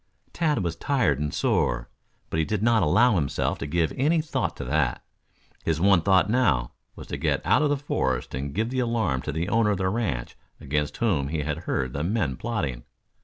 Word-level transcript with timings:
Tad 0.33 0.63
was 0.63 0.75
tired 0.75 1.19
and 1.19 1.31
sore, 1.31 1.87
but 2.31 2.39
he 2.39 2.43
did 2.43 2.63
not 2.63 2.81
allow 2.81 3.13
himself 3.13 3.59
to 3.59 3.67
give 3.67 3.93
any 3.95 4.19
thought 4.19 4.57
to 4.57 4.63
that. 4.63 5.03
His 5.63 5.79
one 5.79 6.01
thought 6.01 6.27
now, 6.27 6.71
was 6.95 7.05
to 7.09 7.17
get 7.17 7.39
out 7.45 7.61
of 7.61 7.69
the 7.69 7.77
forest 7.77 8.33
and 8.33 8.51
give 8.51 8.71
the 8.71 8.79
alarm 8.79 9.21
to 9.21 9.31
the 9.31 9.47
owner 9.47 9.69
of 9.69 9.77
the 9.77 9.89
ranch 9.89 10.35
against 10.59 10.97
whom 10.97 11.27
he 11.27 11.43
had 11.43 11.65
heard 11.69 11.93
the 11.93 12.03
men 12.03 12.35
plotting. 12.35 12.83